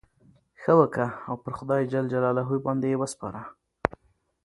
ښه 0.61 0.71
وکه! 0.79 1.05
او 1.27 1.35
پر 1.43 1.53
خدای 1.59 1.83
جل 1.91 2.05
جلاله 2.13 2.43
باندي 2.65 2.87
ئې 2.91 2.97
وسپاره. 3.01 3.41